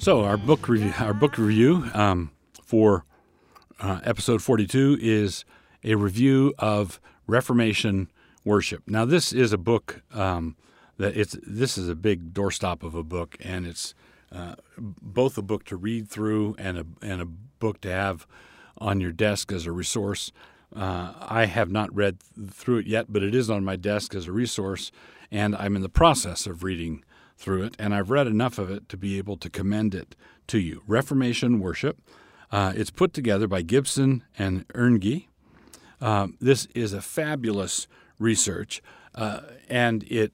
So 0.00 0.24
our 0.24 0.38
book 0.38 0.66
re- 0.66 0.94
our 0.98 1.12
book 1.12 1.36
review 1.36 1.90
um, 1.92 2.30
for 2.64 3.04
uh, 3.78 4.00
episode 4.02 4.40
42 4.40 4.96
is 4.98 5.44
a 5.84 5.94
review 5.94 6.54
of 6.58 6.98
Reformation 7.26 8.10
worship. 8.42 8.82
Now 8.86 9.04
this 9.04 9.30
is 9.30 9.52
a 9.52 9.58
book 9.58 10.00
um, 10.14 10.56
that 10.96 11.18
it's 11.18 11.36
this 11.46 11.76
is 11.76 11.90
a 11.90 11.94
big 11.94 12.32
doorstop 12.32 12.82
of 12.82 12.94
a 12.94 13.02
book, 13.02 13.36
and 13.40 13.66
it's 13.66 13.94
uh, 14.32 14.54
both 14.78 15.36
a 15.36 15.42
book 15.42 15.64
to 15.64 15.76
read 15.76 16.08
through 16.08 16.56
and 16.58 16.78
a 16.78 16.86
and 17.02 17.20
a 17.20 17.26
book 17.26 17.82
to 17.82 17.90
have 17.90 18.26
on 18.78 19.02
your 19.02 19.12
desk 19.12 19.52
as 19.52 19.66
a 19.66 19.72
resource. 19.72 20.32
Uh, 20.74 21.12
I 21.20 21.44
have 21.44 21.70
not 21.70 21.94
read 21.94 22.20
through 22.50 22.78
it 22.78 22.86
yet, 22.86 23.12
but 23.12 23.22
it 23.22 23.34
is 23.34 23.50
on 23.50 23.66
my 23.66 23.76
desk 23.76 24.14
as 24.14 24.28
a 24.28 24.32
resource, 24.32 24.92
and 25.30 25.54
I'm 25.54 25.76
in 25.76 25.82
the 25.82 25.90
process 25.90 26.46
of 26.46 26.62
reading 26.64 27.04
through 27.40 27.62
it, 27.62 27.74
and 27.78 27.94
I've 27.94 28.10
read 28.10 28.26
enough 28.26 28.58
of 28.58 28.70
it 28.70 28.88
to 28.90 28.96
be 28.96 29.16
able 29.16 29.36
to 29.38 29.48
commend 29.48 29.94
it 29.94 30.14
to 30.48 30.58
you. 30.58 30.82
Reformation 30.86 31.58
Worship. 31.58 31.98
Uh, 32.52 32.72
it's 32.76 32.90
put 32.90 33.14
together 33.14 33.48
by 33.48 33.62
Gibson 33.62 34.24
and 34.38 34.68
Earngey. 34.68 35.26
Uh, 36.00 36.28
this 36.40 36.66
is 36.74 36.92
a 36.92 37.00
fabulous 37.00 37.86
research, 38.18 38.82
uh, 39.14 39.40
and 39.68 40.02
it, 40.04 40.32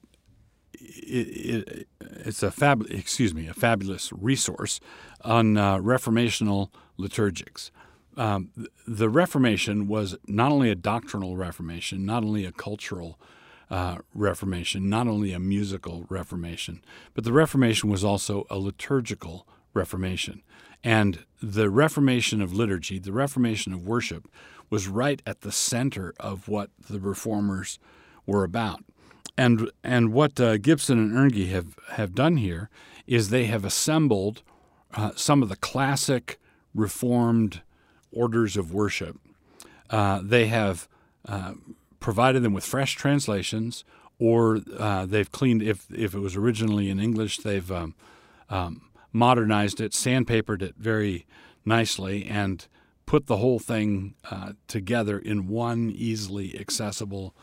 it, 0.73 1.67
it, 1.69 1.87
it's 1.99 2.43
a 2.43 2.51
fab 2.51 2.85
excuse 2.89 3.33
me 3.33 3.47
a 3.47 3.53
fabulous 3.53 4.11
resource 4.13 4.79
on 5.21 5.57
uh, 5.57 5.77
reformational 5.77 6.69
liturgics. 6.99 7.71
Um, 8.17 8.49
the 8.87 9.09
Reformation 9.09 9.87
was 9.87 10.17
not 10.27 10.51
only 10.51 10.71
a 10.71 10.75
doctrinal 10.75 11.37
Reformation, 11.37 12.05
not 12.05 12.23
only 12.23 12.45
a 12.45 12.51
cultural 12.51 13.19
uh, 13.69 13.97
Reformation, 14.13 14.89
not 14.89 15.07
only 15.07 15.33
a 15.33 15.39
musical 15.39 16.05
Reformation, 16.09 16.81
but 17.13 17.23
the 17.23 17.33
Reformation 17.33 17.89
was 17.89 18.03
also 18.03 18.45
a 18.49 18.57
liturgical 18.57 19.47
Reformation. 19.73 20.41
And 20.83 21.25
the 21.41 21.69
Reformation 21.69 22.41
of 22.41 22.53
liturgy, 22.53 22.99
the 22.99 23.11
Reformation 23.11 23.73
of 23.73 23.85
worship, 23.85 24.27
was 24.69 24.87
right 24.87 25.21
at 25.25 25.41
the 25.41 25.51
center 25.51 26.13
of 26.19 26.47
what 26.47 26.69
the 26.89 26.99
reformers 26.99 27.79
were 28.25 28.43
about. 28.43 28.83
And 29.37 29.71
and 29.83 30.11
what 30.11 30.39
uh, 30.39 30.57
Gibson 30.57 30.97
and 30.97 31.11
Earngey 31.11 31.49
have 31.49 31.77
have 31.91 32.15
done 32.15 32.37
here 32.37 32.69
is 33.05 33.29
they 33.29 33.45
have 33.45 33.63
assembled 33.63 34.41
uh, 34.93 35.11
some 35.15 35.43
of 35.43 35.49
the 35.49 35.55
classic 35.55 36.39
Reformed 36.73 37.61
orders 38.11 38.57
of 38.57 38.73
worship. 38.73 39.17
Uh, 39.89 40.21
they 40.23 40.47
have 40.47 40.87
uh, 41.27 41.53
provided 41.99 42.43
them 42.43 42.53
with 42.53 42.65
fresh 42.65 42.95
translations, 42.95 43.83
or 44.19 44.61
uh, 44.77 45.05
they've 45.05 45.31
cleaned. 45.31 45.61
If 45.61 45.87
if 45.91 46.13
it 46.13 46.19
was 46.19 46.35
originally 46.35 46.89
in 46.89 46.99
English, 46.99 47.37
they've 47.37 47.71
um, 47.71 47.95
um, 48.49 48.89
modernized 49.11 49.81
it, 49.81 49.93
sandpapered 49.93 50.61
it 50.61 50.75
very 50.77 51.25
nicely, 51.65 52.25
and 52.25 52.67
put 53.05 53.27
the 53.27 53.37
whole 53.37 53.59
thing 53.59 54.15
uh, 54.29 54.53
together 54.67 55.17
in 55.17 55.47
one 55.47 55.89
easily 55.89 56.59
accessible 56.59 57.33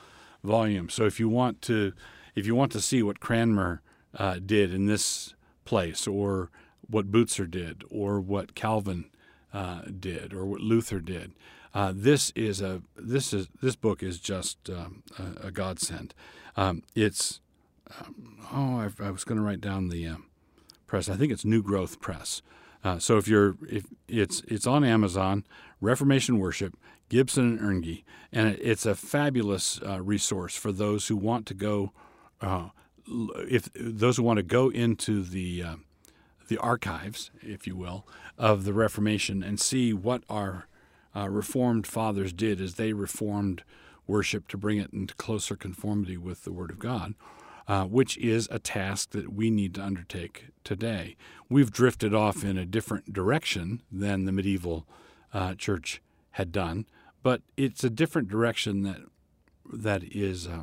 volume. 0.43 0.89
So 0.89 1.05
if 1.05 1.19
you 1.19 1.29
want 1.29 1.63
to, 1.63 1.93
if 2.35 2.47
you 2.47 2.55
want 2.55 2.73
to 2.73 2.81
see 2.81 3.03
what 3.03 3.21
Cranmer 3.21 3.83
uh, 4.17 4.39
did 4.45 4.73
in 4.75 4.87
this 4.87 5.35
place, 5.65 6.07
or 6.07 6.51
what 6.89 7.11
Bucer 7.11 7.51
did, 7.51 7.83
or 7.91 8.21
what 8.21 8.55
Calvin 8.55 9.07
uh, 9.55 9.83
did, 9.83 10.35
or 10.35 10.45
what 10.45 10.61
Luther 10.61 11.01
did, 11.01 11.33
uh, 11.73 11.93
this 11.95 12.33
is 12.37 12.61
a 12.61 12.83
this 12.97 13.33
is 13.33 13.49
this 13.63 13.77
book 13.77 14.03
is 14.03 14.19
just 14.19 14.69
um, 14.69 15.03
a, 15.19 15.47
a, 15.47 15.51
godsend. 15.51 16.15
Um, 16.57 16.83
it's 16.95 17.41
um, 17.99 18.39
oh 18.53 18.79
I, 18.79 19.07
I 19.07 19.11
was 19.11 19.25
going 19.25 19.39
to 19.39 19.45
write 19.45 19.61
down 19.61 19.89
the 19.89 20.07
uh, 20.07 20.17
press. 20.87 21.09
I 21.09 21.17
think 21.17 21.33
it's 21.33 21.45
New 21.45 21.63
Growth 21.63 22.01
Press. 22.01 22.43
Uh, 22.85 22.99
so 22.99 23.17
if 23.17 23.27
you're 23.27 23.57
if 23.69 23.87
it's 24.09 24.43
it's 24.47 24.67
on 24.67 24.85
Amazon, 24.85 25.45
Reformation 25.81 26.39
Worship, 26.39 26.77
Gibson 27.09 27.59
and 27.59 27.61
Earngey, 27.61 28.05
and 28.33 28.49
it, 28.49 28.61
it's 28.63 28.87
a 28.87 28.95
fabulous 28.95 29.81
uh, 29.87 30.03
resource 30.03 30.57
for 30.57 30.71
those 30.71 31.09
who 31.09 31.17
want 31.17 31.47
to 31.47 31.55
go. 31.55 31.93
Uh, 32.41 32.69
if 33.07 33.69
those 33.75 34.17
who 34.17 34.23
want 34.23 34.39
to 34.39 34.43
go 34.43 34.69
into 34.71 35.23
the 35.23 35.63
uh, 35.63 35.77
the 36.49 36.59
archives, 36.59 37.31
if 37.43 37.67
you 37.67 37.77
will, 37.77 38.07
of 38.39 38.65
the 38.65 38.73
Reformation 38.73 39.43
and 39.43 39.61
see 39.61 39.93
what 39.93 40.23
our 40.29 40.67
uh, 41.15 41.29
Reformed 41.29 41.87
fathers 41.87 42.33
did 42.33 42.61
as 42.61 42.75
they 42.75 42.93
reformed 42.93 43.63
worship 44.07 44.49
to 44.49 44.57
bring 44.57 44.79
it 44.79 44.93
into 44.93 45.15
closer 45.15 45.57
conformity 45.57 46.17
with 46.17 46.45
the 46.45 46.53
Word 46.53 46.71
of 46.71 46.79
God, 46.79 47.15
uh, 47.67 47.85
which 47.85 48.19
is 48.19 48.49
a 48.51 48.59
task 48.59 49.11
that 49.11 49.33
we 49.33 49.51
need 49.51 49.75
to 49.75 49.83
undertake 49.83 50.47
today. 50.63 51.17
We've 51.49 51.71
drifted 51.71 52.13
off 52.15 52.45
in 52.45 52.59
a 52.59 52.67
different 52.67 53.13
direction 53.13 53.83
than 53.91 54.25
the 54.25 54.33
medieval 54.33 54.87
uh, 55.33 55.55
church 55.55 56.03
had 56.33 56.53
done, 56.53 56.87
but 57.23 57.43
it's 57.57 57.85
a 57.85 57.91
different 57.91 58.29
direction 58.29 58.83
that 58.83 59.01
that 59.73 60.03
is 60.05 60.47
uh, 60.47 60.63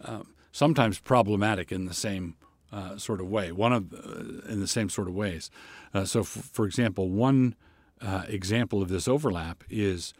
uh 0.00 0.22
sometimes 0.50 0.98
problematic 0.98 1.70
in 1.70 1.84
the 1.84 1.94
same 1.94 2.34
uh, 2.72 2.96
sort 2.96 3.20
of 3.20 3.28
way. 3.28 3.52
One 3.52 3.72
of 3.72 3.92
uh, 3.92 4.50
in 4.50 4.60
the 4.60 4.66
same 4.66 4.88
sort 4.88 5.08
of 5.08 5.14
ways. 5.14 5.50
so, 6.04 6.20
f- 6.20 6.26
for 6.26 6.66
example, 6.66 7.08
one 7.10 7.54
uh, 8.00 8.24
example 8.28 8.82
of 8.82 8.88
this 8.88 9.08
overlap 9.08 9.64
is 9.70 10.12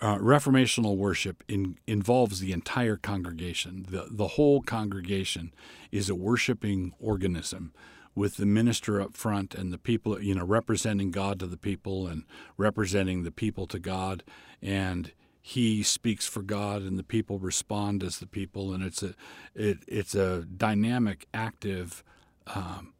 uh, 0.00 0.16
reformational 0.16 0.96
worship 0.96 1.44
in, 1.46 1.76
involves 1.86 2.40
the 2.40 2.52
entire 2.52 2.96
congregation. 2.96 3.86
The, 3.88 4.08
the 4.10 4.28
whole 4.28 4.62
congregation 4.62 5.52
is 5.92 6.08
a 6.08 6.14
worshiping 6.14 6.94
organism 6.98 7.72
with 8.14 8.38
the 8.38 8.46
minister 8.46 9.00
up 9.00 9.16
front 9.16 9.54
and 9.54 9.72
the 9.72 9.78
people, 9.78 10.20
you 10.20 10.34
know, 10.34 10.44
representing 10.44 11.10
God 11.10 11.38
to 11.40 11.46
the 11.46 11.56
people 11.56 12.06
and 12.06 12.24
representing 12.56 13.22
the 13.22 13.30
people 13.30 13.66
to 13.68 13.78
God. 13.78 14.22
And 14.62 15.12
he 15.40 15.82
speaks 15.82 16.26
for 16.26 16.42
God 16.42 16.82
and 16.82 16.98
the 16.98 17.02
people 17.02 17.38
respond 17.38 18.02
as 18.02 18.18
the 18.18 18.26
people. 18.26 18.72
And 18.72 18.82
it's 18.82 19.02
a, 19.02 19.14
it, 19.54 19.78
it's 19.86 20.14
a 20.14 20.42
dynamic, 20.44 21.26
active, 21.32 22.04
um, 22.54 22.92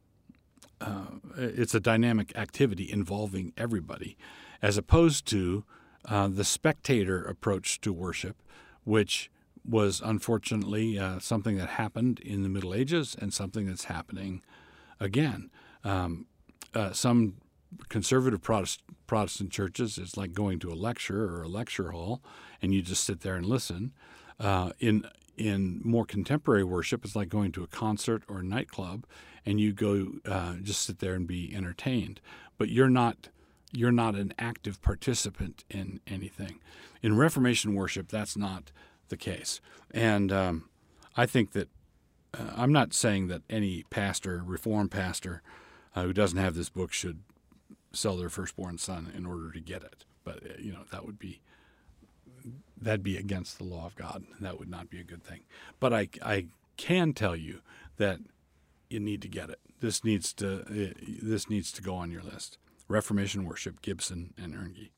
uh, 0.80 1.04
it's 1.36 1.74
a 1.74 1.80
dynamic 1.80 2.32
activity 2.36 2.90
involving 2.90 3.52
everybody, 3.56 4.16
as 4.62 4.78
opposed 4.78 5.26
to 5.26 5.64
uh, 6.06 6.28
the 6.28 6.44
spectator 6.44 7.22
approach 7.22 7.80
to 7.82 7.92
worship, 7.92 8.42
which 8.84 9.30
was 9.68 10.00
unfortunately 10.02 10.98
uh, 10.98 11.18
something 11.18 11.58
that 11.58 11.70
happened 11.70 12.18
in 12.20 12.42
the 12.42 12.48
Middle 12.48 12.74
Ages 12.74 13.14
and 13.20 13.34
something 13.34 13.66
that's 13.66 13.84
happening 13.84 14.42
again. 14.98 15.50
Um, 15.84 16.26
uh, 16.74 16.92
some 16.92 17.34
conservative 17.88 18.42
Protest- 18.42 18.82
Protestant 19.06 19.50
churches, 19.50 19.98
it's 19.98 20.16
like 20.16 20.32
going 20.32 20.58
to 20.60 20.70
a 20.70 20.74
lecture 20.74 21.24
or 21.24 21.42
a 21.42 21.48
lecture 21.48 21.90
hall, 21.90 22.22
and 22.62 22.74
you 22.74 22.82
just 22.82 23.04
sit 23.04 23.20
there 23.20 23.36
and 23.36 23.46
listen. 23.46 23.92
Uh, 24.38 24.72
in 24.78 25.06
in 25.36 25.80
more 25.82 26.04
contemporary 26.04 26.64
worship, 26.64 27.04
it's 27.04 27.16
like 27.16 27.28
going 27.28 27.50
to 27.52 27.62
a 27.62 27.66
concert 27.66 28.22
or 28.28 28.40
a 28.40 28.44
nightclub, 28.44 29.06
and 29.46 29.60
you 29.60 29.72
go 29.72 30.08
uh, 30.26 30.54
just 30.62 30.82
sit 30.82 30.98
there 30.98 31.14
and 31.14 31.26
be 31.26 31.54
entertained. 31.54 32.20
But 32.58 32.68
you're 32.68 32.90
not 32.90 33.28
you're 33.72 33.92
not 33.92 34.14
an 34.14 34.34
active 34.38 34.82
participant 34.82 35.64
in 35.70 36.00
anything. 36.06 36.60
In 37.02 37.16
Reformation 37.16 37.74
worship, 37.74 38.08
that's 38.08 38.36
not 38.36 38.72
the 39.08 39.16
case, 39.16 39.60
and 39.92 40.30
um, 40.32 40.68
I 41.16 41.26
think 41.26 41.52
that 41.52 41.68
uh, 42.34 42.52
I'm 42.56 42.72
not 42.72 42.94
saying 42.94 43.28
that 43.28 43.42
any 43.48 43.84
pastor, 43.90 44.42
Reformed 44.44 44.90
pastor, 44.90 45.42
uh, 45.94 46.02
who 46.02 46.12
doesn't 46.12 46.38
have 46.38 46.54
this 46.54 46.68
book 46.68 46.92
should 46.92 47.20
sell 47.92 48.16
their 48.16 48.28
firstborn 48.28 48.78
son 48.78 49.12
in 49.16 49.26
order 49.26 49.50
to 49.52 49.60
get 49.60 49.82
it. 49.82 50.04
But 50.24 50.42
uh, 50.44 50.52
you 50.58 50.72
know 50.72 50.84
that 50.92 51.04
would 51.04 51.18
be 51.18 51.40
that'd 52.80 53.02
be 53.02 53.16
against 53.16 53.58
the 53.58 53.64
law 53.64 53.86
of 53.86 53.96
God. 53.96 54.24
That 54.40 54.58
would 54.58 54.70
not 54.70 54.90
be 54.90 55.00
a 55.00 55.04
good 55.04 55.22
thing. 55.22 55.40
But 55.78 55.92
I, 55.92 56.08
I 56.22 56.46
can 56.76 57.12
tell 57.12 57.36
you 57.36 57.60
that 57.96 58.20
you 58.88 59.00
need 59.00 59.22
to 59.22 59.28
get 59.28 59.50
it. 59.50 59.60
This 59.80 60.04
needs 60.04 60.32
to 60.34 60.94
this 61.22 61.48
needs 61.48 61.72
to 61.72 61.82
go 61.82 61.94
on 61.94 62.10
your 62.10 62.22
list. 62.22 62.58
Reformation 62.88 63.44
Worship, 63.44 63.82
Gibson 63.82 64.34
and 64.36 64.54
Earngey. 64.54 64.90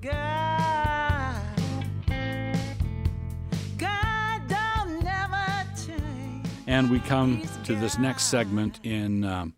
God. 0.00 1.04
And 6.66 6.90
we 6.90 6.98
come 7.00 7.42
to 7.64 7.74
this 7.74 7.98
next 7.98 8.24
segment 8.24 8.80
in 8.84 9.22
um, 9.24 9.54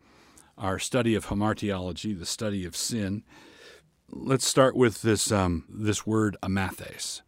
our 0.59 0.79
study 0.79 1.15
of 1.15 1.27
hamartiology, 1.27 2.19
the 2.19 2.27
study 2.27 2.65
of 2.65 2.77
sin. 2.77 3.23
Let's 4.11 4.47
start 4.47 4.77
with 4.77 5.03
this, 5.03 5.31
um, 5.31 5.65
this 5.69 6.07
word 6.07 6.37
amathes. 6.43 7.23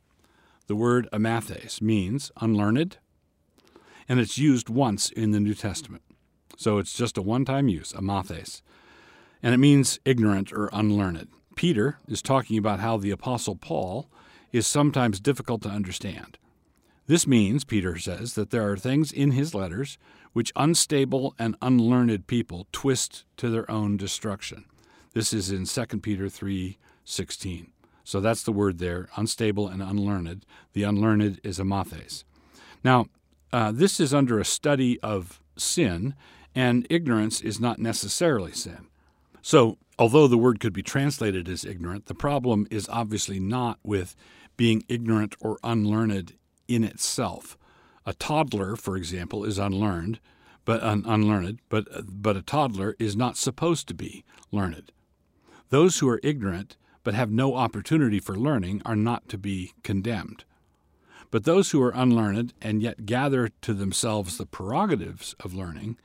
The 0.66 0.76
word 0.76 1.08
amathes 1.12 1.80
means 1.80 2.30
unlearned, 2.40 2.98
and 4.08 4.20
it's 4.20 4.38
used 4.38 4.68
once 4.68 5.10
in 5.10 5.30
the 5.30 5.40
New 5.40 5.54
Testament. 5.54 6.02
So 6.56 6.78
it's 6.78 6.96
just 6.96 7.18
a 7.18 7.22
one 7.22 7.44
time 7.44 7.68
use, 7.68 7.92
amathes. 7.92 8.62
And 9.42 9.54
it 9.54 9.58
means 9.58 10.00
ignorant 10.04 10.52
or 10.52 10.68
unlearned. 10.72 11.28
Peter 11.54 11.98
is 12.08 12.22
talking 12.22 12.58
about 12.58 12.80
how 12.80 12.96
the 12.96 13.10
Apostle 13.10 13.56
Paul 13.56 14.10
is 14.52 14.66
sometimes 14.66 15.20
difficult 15.20 15.62
to 15.62 15.68
understand. 15.68 16.38
This 17.06 17.26
means, 17.26 17.64
Peter 17.64 17.98
says, 17.98 18.34
that 18.34 18.50
there 18.50 18.70
are 18.70 18.76
things 18.76 19.12
in 19.12 19.32
his 19.32 19.54
letters 19.54 19.98
which 20.32 20.52
unstable 20.56 21.34
and 21.38 21.56
unlearned 21.62 22.26
people 22.26 22.66
twist 22.72 23.24
to 23.36 23.50
their 23.50 23.70
own 23.70 23.96
destruction. 23.96 24.64
This 25.14 25.32
is 25.32 25.50
in 25.50 25.66
2 25.66 26.02
Peter 26.02 26.28
3:16. 26.28 27.72
So 28.04 28.20
that's 28.20 28.42
the 28.42 28.52
word 28.52 28.78
there, 28.78 29.08
unstable 29.16 29.68
and 29.68 29.82
unlearned. 29.82 30.46
The 30.72 30.84
unlearned 30.84 31.40
is 31.42 31.58
amathes. 31.58 32.24
Now, 32.82 33.06
uh, 33.52 33.72
this 33.72 34.00
is 34.00 34.14
under 34.14 34.38
a 34.38 34.44
study 34.44 34.98
of 35.00 35.42
sin, 35.56 36.14
and 36.54 36.86
ignorance 36.88 37.40
is 37.40 37.60
not 37.60 37.78
necessarily 37.78 38.52
sin. 38.52 38.86
So, 39.42 39.76
although 39.98 40.26
the 40.26 40.38
word 40.38 40.60
could 40.60 40.72
be 40.72 40.82
translated 40.82 41.48
as 41.48 41.64
ignorant, 41.64 42.06
the 42.06 42.14
problem 42.14 42.66
is 42.70 42.88
obviously 42.88 43.40
not 43.40 43.78
with 43.82 44.16
being 44.56 44.84
ignorant 44.88 45.34
or 45.40 45.58
unlearned 45.62 46.34
in 46.66 46.84
itself. 46.84 47.57
A 48.08 48.14
toddler, 48.14 48.74
for 48.74 48.96
example, 48.96 49.44
is 49.44 49.58
unlearned, 49.58 50.18
but 50.64 50.82
un- 50.82 51.04
unlearned, 51.06 51.58
but 51.68 51.86
but 52.08 52.38
a 52.38 52.42
toddler 52.42 52.96
is 52.98 53.14
not 53.14 53.36
supposed 53.36 53.86
to 53.88 53.94
be 53.94 54.24
learned. 54.50 54.92
Those 55.68 55.98
who 55.98 56.08
are 56.08 56.20
ignorant 56.22 56.78
but 57.04 57.12
have 57.12 57.30
no 57.30 57.54
opportunity 57.54 58.18
for 58.18 58.34
learning 58.34 58.80
are 58.86 58.96
not 58.96 59.28
to 59.28 59.36
be 59.36 59.74
condemned. 59.82 60.44
But 61.30 61.44
those 61.44 61.72
who 61.72 61.82
are 61.82 61.92
unlearned 61.94 62.54
and 62.62 62.80
yet 62.82 63.04
gather 63.04 63.50
to 63.60 63.74
themselves 63.74 64.38
the 64.38 64.46
prerogatives 64.46 65.34
of 65.40 65.52
learning 65.52 65.98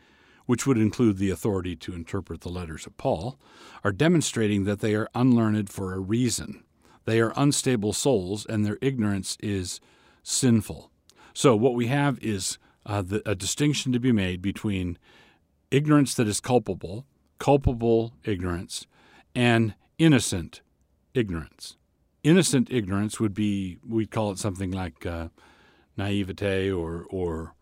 which 0.46 0.68
would 0.68 0.78
include 0.78 1.20
the 1.20 1.30
authority 1.30 1.74
to 1.74 1.94
interpret 1.94 2.42
the 2.42 2.50
letters 2.50 2.86
of 2.86 2.98
Paul, 2.98 3.40
are 3.82 3.94
demonstrating 3.94 4.66
that 4.66 4.82
they 4.82 4.94
are 4.94 5.08
unlearned 5.16 5.70
for 5.70 5.94
a 5.94 6.00
reason. 6.00 6.66
They 7.06 7.22
are 7.22 7.32
unstable 7.38 7.94
souls, 7.94 8.46
and 8.46 8.66
their 8.66 8.78
ignorance 8.82 9.38
is 9.42 9.80
sinful. 10.22 10.92
So, 11.34 11.56
what 11.56 11.74
we 11.74 11.88
have 11.88 12.20
is 12.20 12.58
uh, 12.86 13.02
the, 13.02 13.28
a 13.30 13.36
distinction 13.36 13.92
to 13.94 14.00
be 14.00 14.12
made 14.12 14.42
between 14.42 14.98
ignorance 15.72 16.14
that 16.16 16.28
is 16.28 16.40
culpable, 16.40 17.06
culpable 17.40 18.14
ignorance, 18.24 18.86
and 19.36 19.76
innocent 19.98 20.62
ignorance. 21.14 21.78
Innocent 22.24 22.70
ignorance 22.72 23.20
would 23.20 23.34
be, 23.34 23.78
we'd 23.88 24.12
call 24.12 24.32
it 24.32 24.40
something 24.40 24.72
like 24.72 25.06
uh, 25.06 25.30
naivete 25.98 26.72
or, 26.72 27.06
or, 27.10 27.54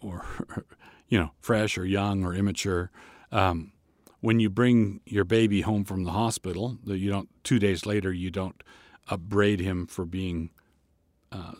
or 0.00 0.26
you 1.08 1.18
know, 1.18 1.30
fresh 1.40 1.78
or 1.78 1.84
young 1.84 2.24
or 2.24 2.34
immature. 2.34 2.90
Um, 3.32 3.72
when 4.20 4.40
you 4.40 4.50
bring 4.50 5.00
your 5.06 5.24
baby 5.24 5.62
home 5.62 5.84
from 5.84 6.04
the 6.04 6.12
hospital, 6.12 6.78
you 6.84 7.10
don't. 7.10 7.28
Two 7.42 7.58
days 7.58 7.86
later, 7.86 8.12
you 8.12 8.30
don't 8.30 8.62
upbraid 9.08 9.60
him 9.60 9.86
for 9.86 10.04
being 10.04 10.50
uh, 11.32 11.52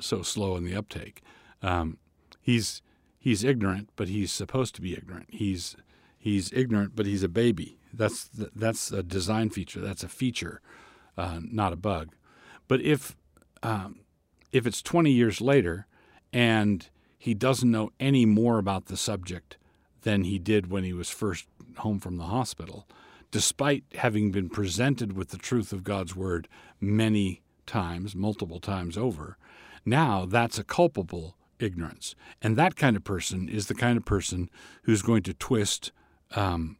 so 0.00 0.22
slow 0.22 0.56
in 0.56 0.64
the 0.64 0.74
uptake. 0.74 1.22
Um, 1.62 1.98
he's 2.40 2.82
he's 3.18 3.44
ignorant, 3.44 3.90
but 3.96 4.08
he's 4.08 4.32
supposed 4.32 4.74
to 4.76 4.80
be 4.80 4.94
ignorant. 4.94 5.28
He's 5.30 5.76
he's 6.18 6.52
ignorant, 6.52 6.96
but 6.96 7.06
he's 7.06 7.22
a 7.22 7.28
baby. 7.28 7.78
That's 7.92 8.28
that's 8.32 8.92
a 8.92 9.02
design 9.02 9.50
feature. 9.50 9.80
That's 9.80 10.02
a 10.02 10.08
feature, 10.08 10.60
uh, 11.16 11.40
not 11.42 11.72
a 11.72 11.76
bug. 11.76 12.14
But 12.68 12.80
if 12.80 13.16
um, 13.62 14.00
if 14.52 14.66
it's 14.66 14.82
20 14.82 15.10
years 15.10 15.40
later 15.40 15.86
and 16.32 16.88
he 17.18 17.34
doesn't 17.34 17.70
know 17.70 17.90
any 18.00 18.24
more 18.24 18.58
about 18.58 18.86
the 18.86 18.96
subject 18.96 19.58
than 20.02 20.24
he 20.24 20.38
did 20.38 20.70
when 20.70 20.84
he 20.84 20.92
was 20.92 21.10
first 21.10 21.46
home 21.78 22.00
from 22.00 22.16
the 22.16 22.24
hospital, 22.24 22.88
despite 23.30 23.84
having 23.96 24.30
been 24.30 24.48
presented 24.48 25.12
with 25.12 25.28
the 25.28 25.36
truth 25.36 25.72
of 25.72 25.84
God's 25.84 26.16
word 26.16 26.48
many 26.80 27.42
times, 27.66 28.14
multiple 28.14 28.60
times 28.60 28.96
over. 28.96 29.36
Now 29.84 30.26
that's 30.26 30.58
a 30.58 30.64
culpable 30.64 31.36
ignorance. 31.58 32.14
And 32.40 32.56
that 32.56 32.76
kind 32.76 32.96
of 32.96 33.04
person 33.04 33.48
is 33.48 33.66
the 33.66 33.74
kind 33.74 33.96
of 33.96 34.04
person 34.04 34.50
who's 34.84 35.02
going 35.02 35.22
to 35.24 35.34
twist 35.34 35.92
um, 36.34 36.76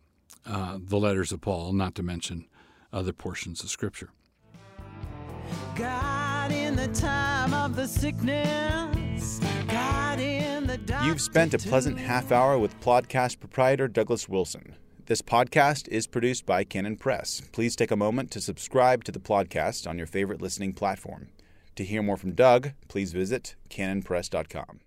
uh, 0.47 0.79
the 0.81 0.99
letters 0.99 1.33
of 1.33 1.41
Paul, 1.41 1.73
not 1.73 1.95
to 1.97 2.03
mention 2.03 2.47
other 2.93 3.13
portions 3.13 3.63
of 3.63 3.71
Scripture. 3.71 4.11
God 5.75 6.53
in 6.53 6.77
the 6.77 6.89
time 6.89 7.53
of 7.55 7.77
the 7.77 7.87
sickness 7.87 9.41
You've 11.05 11.21
spent 11.21 11.55
a 11.55 11.59
pleasant 11.59 11.99
half 11.99 12.31
hour 12.31 12.59
with 12.59 12.81
podcast 12.81 13.41
proprietor 13.41 13.89
Douglas 13.89 14.29
Wilson. 14.29 14.77
This 15.07 15.23
podcast 15.23 15.89
is 15.89 16.07
produced 16.07 16.47
by 16.47 16.65
Canon 16.65 16.97
Press. 16.97 17.43
Please 17.53 17.75
take 17.75 17.91
a 17.91 17.97
moment 17.97 18.31
to 18.33 18.41
subscribe 18.41 19.05
to 19.05 19.13
the 19.13 19.19
podcast 19.19 19.89
on 19.89 19.99
your 19.99 20.07
favorite 20.07 20.41
listening 20.41 20.73
platform. 20.73 21.29
To 21.81 21.87
hear 21.87 22.03
more 22.03 22.19
from 22.19 22.33
Doug, 22.33 22.73
please 22.89 23.15
visit 23.15 23.57
canonpress.com. 23.71 24.81